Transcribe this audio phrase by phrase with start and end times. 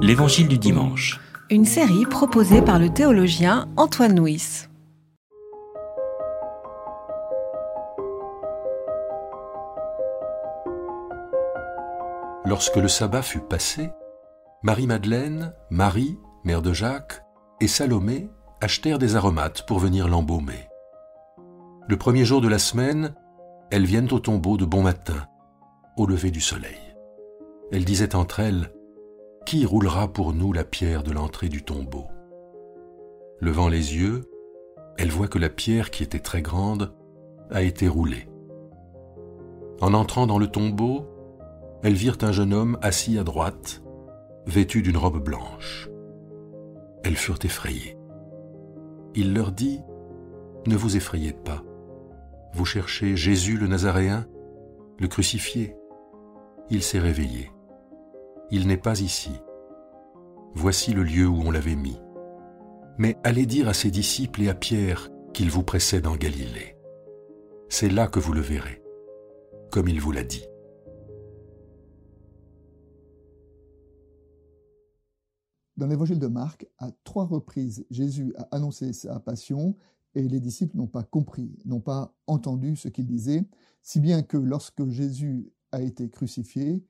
[0.00, 1.20] L'Évangile du dimanche.
[1.50, 4.66] Une série proposée par le théologien Antoine Nuis.
[12.44, 13.90] Lorsque le sabbat fut passé,
[14.62, 17.22] Marie-Madeleine, Marie, mère de Jacques,
[17.60, 18.30] et Salomé
[18.60, 20.68] achetèrent des aromates pour venir l'embaumer.
[21.86, 23.14] Le premier jour de la semaine,
[23.70, 25.26] elles viennent au tombeau de bon matin,
[25.96, 26.78] au lever du soleil.
[27.70, 28.72] Elles disaient entre elles,
[29.48, 32.04] Qui roulera pour nous la pierre de l'entrée du tombeau?
[33.40, 34.30] Levant les yeux,
[34.98, 36.92] elles voient que la pierre qui était très grande
[37.50, 38.28] a été roulée.
[39.80, 41.06] En entrant dans le tombeau,
[41.82, 43.82] elles virent un jeune homme assis à droite,
[44.44, 45.88] vêtu d'une robe blanche.
[47.02, 47.96] Elles furent effrayées.
[49.14, 49.80] Il leur dit,
[50.66, 51.64] Ne vous effrayez pas.
[52.52, 54.26] Vous cherchez Jésus le Nazaréen,
[54.98, 55.74] le crucifié.
[56.68, 57.50] Il s'est réveillé.
[58.50, 59.32] Il n'est pas ici.
[60.60, 62.00] Voici le lieu où on l'avait mis.
[62.98, 66.74] Mais allez dire à ses disciples et à Pierre qu'il vous précède en Galilée.
[67.68, 68.82] C'est là que vous le verrez,
[69.70, 70.44] comme il vous l'a dit.
[75.76, 79.76] Dans l'évangile de Marc, à trois reprises, Jésus a annoncé sa passion
[80.16, 83.44] et les disciples n'ont pas compris, n'ont pas entendu ce qu'il disait,
[83.80, 86.82] si bien que lorsque Jésus a été crucifié,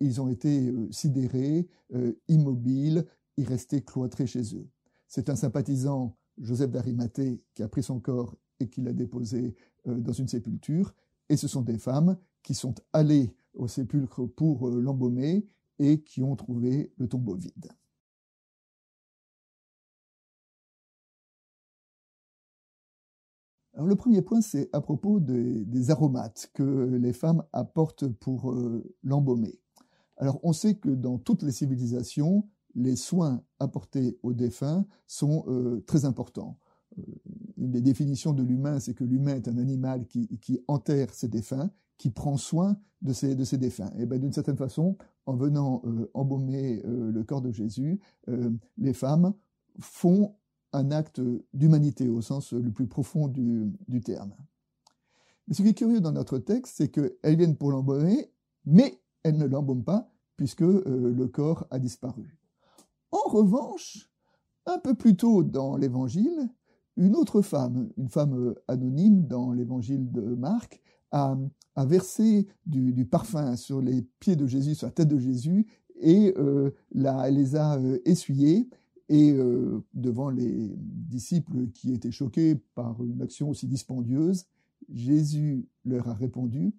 [0.00, 3.06] ils ont été euh, sidérés, euh, immobiles,
[3.36, 4.68] ils restaient cloîtrés chez eux.
[5.06, 9.54] C'est un sympathisant, Joseph d'Arimathée, qui a pris son corps et qui l'a déposé
[9.86, 10.94] euh, dans une sépulture,
[11.28, 15.46] et ce sont des femmes qui sont allées au sépulcre pour l'embaumer
[15.78, 17.68] et qui ont trouvé le tombeau vide.
[23.76, 28.54] Le premier point, c'est à propos des aromates que les femmes apportent pour
[29.02, 29.58] l'embaumer.
[30.20, 35.82] Alors, on sait que dans toutes les civilisations, les soins apportés aux défunts sont euh,
[35.86, 36.58] très importants.
[36.98, 37.02] Euh,
[37.56, 41.70] une des définitions de l'humain, c'est que l'humain est un animal qui, enterre ses défunts,
[41.96, 43.90] qui prend soin de ses, de ses défunts.
[43.98, 45.82] Et bien, d'une certaine façon, en venant
[46.14, 48.00] embaumer le corps de Jésus,
[48.78, 49.32] les femmes
[49.78, 50.34] font
[50.72, 51.20] un acte
[51.52, 54.34] d'humanité au sens le plus profond du, terme.
[55.46, 58.30] Mais ce qui est curieux dans notre texte, c'est qu'elles viennent pour l'embaumer,
[58.64, 62.38] mais elles ne l'embaument pas puisque euh, le corps a disparu.
[63.10, 64.10] En revanche,
[64.66, 66.48] un peu plus tôt dans l'Évangile,
[66.96, 70.80] une autre femme, une femme anonyme dans l'Évangile de Marc,
[71.12, 71.36] a,
[71.78, 75.66] versé du, parfum sur les pieds de Jésus, sur la tête de Jésus,
[76.00, 78.68] et euh, les a euh, essuyés
[79.08, 84.46] et euh, devant les disciples qui étaient choqués par une action aussi dispendieuse,
[84.88, 86.74] Jésus leur a répondu,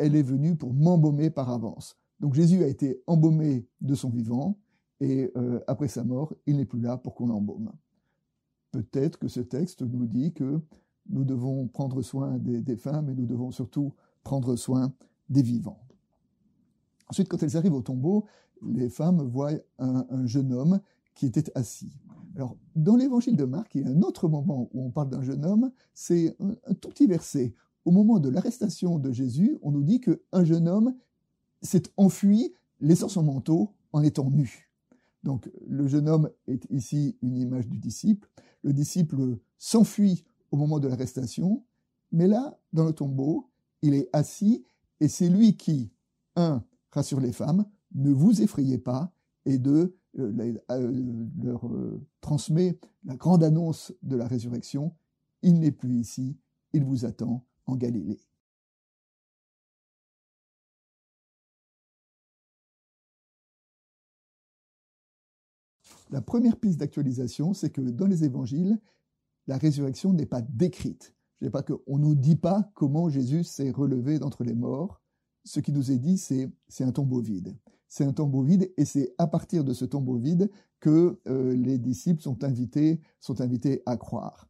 [0.00, 1.96] Elle est venue pour m'embaumer par avance.
[2.20, 4.58] Donc Jésus a été embaumé de son vivant,
[5.00, 7.72] et euh, après sa mort, il n'est plus là pour qu'on l'embaume.
[8.72, 10.60] Peut-être que ce texte nous dit que
[11.08, 14.92] nous devons prendre soin des défunts, mais nous devons surtout prendre soin
[15.28, 15.80] des vivants.
[17.08, 18.26] Ensuite, quand elles arrivent au tombeau,
[18.62, 20.80] les femmes voient un jeune homme
[21.14, 21.92] qui était assis.
[22.36, 25.22] Alors, dans l'évangile de Marc, il y a un autre moment où on parle d'un
[25.22, 27.54] jeune homme, c'est un, tout petit verset.
[27.84, 30.94] Au moment de l'arrestation de Jésus, on nous dit qu'un jeune homme
[31.62, 34.70] s'est enfui, laissant son manteau en étant nu.
[35.22, 38.28] Donc, le jeune homme est ici une image du disciple.
[38.62, 41.64] Le disciple s'enfuit au moment de l'arrestation,
[42.12, 43.50] mais là, dans le tombeau,
[43.82, 44.64] il est assis
[45.00, 45.90] et c'est lui qui,
[46.36, 47.64] un, rassure les femmes,
[47.94, 49.12] ne vous effrayez pas,
[49.46, 54.94] et deux, euh, euh, leur euh, transmet la grande annonce de la résurrection.
[55.42, 56.36] Il n'est plus ici,
[56.72, 57.44] il vous attend
[57.76, 58.20] Galilée.
[66.10, 68.80] La première piste d'actualisation, c'est que dans les évangiles,
[69.46, 71.14] la résurrection n'est pas décrite.
[71.40, 75.00] Je ne pas qu'on ne nous dit pas comment Jésus s'est relevé d'entre les morts.
[75.44, 77.56] Ce qui nous est dit, c'est un tombeau vide
[77.90, 81.76] c'est un tombeau vide, et c'est à partir de ce tombeau vide que euh, les
[81.76, 84.48] disciples sont invités, sont invités à croire.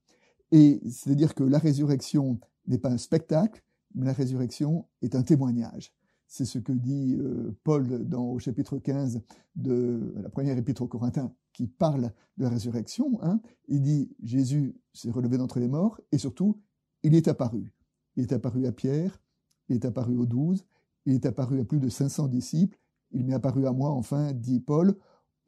[0.53, 2.39] Et c'est-à-dire que la résurrection
[2.71, 3.63] n'est pas un spectacle,
[3.95, 5.93] mais la résurrection est un témoignage.
[6.27, 9.21] C'est ce que dit euh, Paul dans, au chapitre 15
[9.57, 13.19] de la première épître aux Corinthiens, qui parle de la résurrection.
[13.23, 13.41] Hein.
[13.67, 16.61] Il dit Jésus s'est relevé d'entre les morts, et surtout,
[17.03, 17.73] il est apparu.
[18.17, 19.21] Il est apparu à Pierre,
[19.69, 20.65] il est apparu aux douze,
[21.05, 22.79] il est apparu à plus de 500 disciples,
[23.11, 24.95] il m'est apparu à moi, enfin, dit Paul.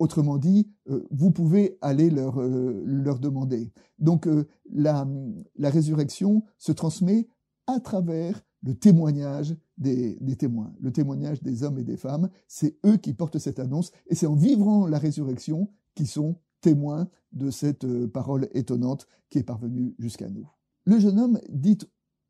[0.02, 3.72] Autrement dit, euh, vous pouvez aller leur, euh, leur demander.
[4.00, 5.06] Donc euh, la,
[5.54, 7.28] la, résurrection se transmet
[7.68, 12.30] à travers le témoignage des, témoins, le témoignage des hommes et des femmes.
[12.48, 17.08] C'est eux qui portent cette annonce et c'est en vivant la résurrection qu'ils sont témoins
[17.30, 20.50] de cette parole étonnante qui est parvenue jusqu'à nous.
[20.84, 21.78] Le jeune homme dit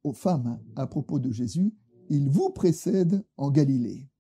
[0.05, 1.73] aux femmes à propos de Jésus,
[2.11, 4.12] il vous précède en Galilée.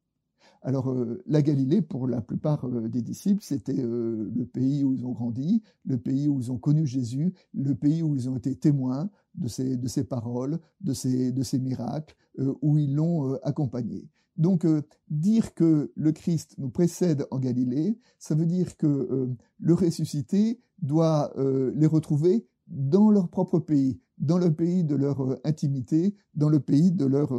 [0.64, 4.94] Alors, euh, la Galilée, pour la plupart euh, des disciples, c'était euh, le pays où
[4.94, 8.36] ils ont grandi, le pays où ils ont connu Jésus, le pays où ils ont
[8.36, 12.14] été témoins de ses, paroles, de ses, de ses miracles,
[12.60, 14.08] où ils l'ont accompagné.
[14.36, 14.66] Donc,
[15.08, 21.32] dire que le Christ nous précède en Galilée, ça veut dire que le ressuscité doit
[21.74, 26.92] les retrouver dans leur propre pays, dans le pays de leur intimité, dans le pays
[26.92, 27.32] de leur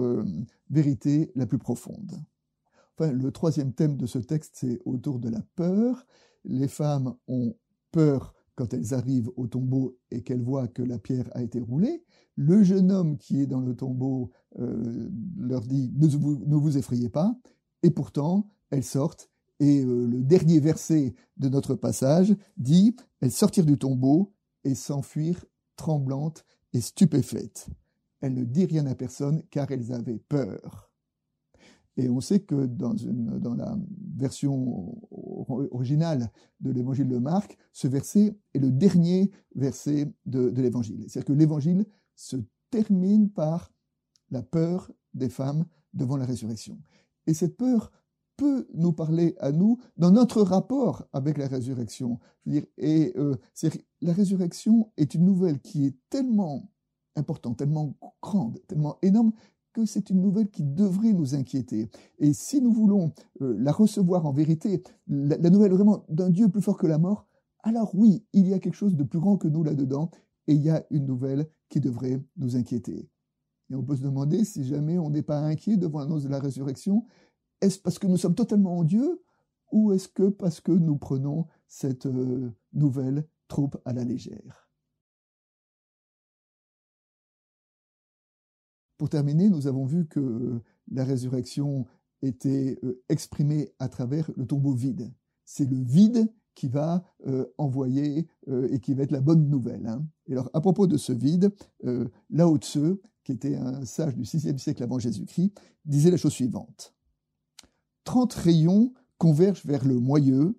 [0.72, 2.24] vérité la plus profonde
[3.00, 6.06] le troisième thème de ce texte, c'est autour de la peur.
[6.45, 7.56] Les femmes ont
[7.92, 12.04] peur quand elles arrivent au tombeau et qu'elles voient que la pierre a été roulée.
[12.36, 17.36] Le jeune homme qui est dans le tombeau euh, leur dit ne vous, effrayez pas.
[17.81, 19.30] Et pourtant, elles sortent.
[19.60, 25.45] Et euh, le dernier verset de notre passage dit elles sortirent du tombeau et s'enfuirent
[25.75, 27.68] tremblantes et stupéfaites.
[28.22, 30.93] Elles ne dirent rien à personne car elles avaient peur.
[31.98, 32.95] Et on sait que dans,
[33.56, 33.78] la
[34.16, 34.98] version
[35.72, 41.06] originale de l'évangile de Marc, ce verset est le dernier verset de, de l'évangile.
[41.07, 41.86] C'est-à-dire que l'évangile
[42.16, 42.38] se
[42.72, 43.72] termine par
[44.31, 46.80] la peur des femmes devant la résurrection.
[47.28, 47.92] Et cette peur
[48.36, 52.19] peut nous parler à nous dans notre rapport avec la résurrection.
[52.45, 53.36] Je veux dire, et euh,
[54.01, 56.69] la résurrection est une nouvelle qui est tellement
[57.16, 59.34] importante, tellement grande, tellement énorme
[59.74, 61.90] que c'est une nouvelle qui devrait nous inquiéter.
[62.20, 63.12] Et si nous voulons
[63.42, 67.28] euh, la recevoir en vérité, la, nouvelle vraiment d'un Dieu plus fort que la mort,
[67.64, 70.12] alors oui, il y a quelque chose de plus grand que nous là-dedans,
[70.48, 73.10] et il y a une nouvelle qui devrait nous inquiéter.
[73.70, 76.40] Et on peut se demander si jamais on n'est pas inquiet devant l'annonce de la
[76.40, 77.06] résurrection,
[77.62, 79.24] est-ce parce que nous sommes totalement en Dieu,
[79.72, 84.69] ou est-ce que parce que nous prenons cette euh, nouvelle trop à la légère?
[89.04, 91.86] Pour terminer, nous avons vu que euh, la résurrection
[92.22, 95.12] était euh, exprimée à travers le tombeau vide.
[95.44, 99.88] C'est le vide qui va euh, envoyer et qui va être la bonne nouvelle.
[99.88, 100.08] Hein.
[100.28, 101.54] Et alors, à propos de ce vide,
[102.30, 105.52] Lao Tse, qui était un sage du VIe siècle avant Jésus-Christ,
[105.84, 106.96] disait la chose suivante.
[108.06, 110.58] Trente rayons convergent vers le moyeu,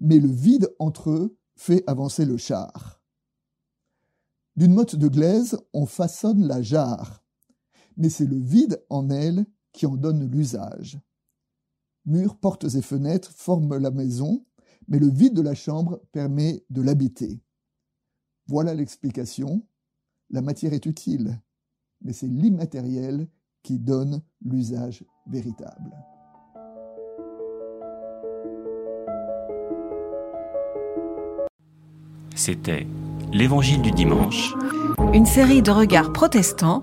[0.00, 3.00] mais le vide entre eux fait avancer le char.
[4.56, 7.21] D'une motte de glaise, on façonne la jarre
[7.96, 11.00] mais c'est le vide en elle qui en donne l'usage.
[12.04, 14.44] Murs, portes et fenêtres forment la maison,
[14.88, 17.40] mais le vide de la chambre permet de l'habiter.
[18.46, 19.64] Voilà l'explication.
[20.30, 21.40] La matière est utile,
[22.00, 23.28] mais c'est l'immatériel
[23.62, 25.96] qui donne l'usage véritable.
[32.34, 32.86] C'était
[33.32, 34.54] l'Évangile du dimanche.
[35.12, 36.82] Une série de regards protestants